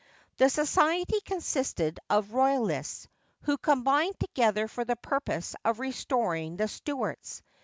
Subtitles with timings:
[0.37, 3.07] The Society consisted of Royalists,
[3.41, 7.43] who combined together for the purpose of restoring the Stuarts.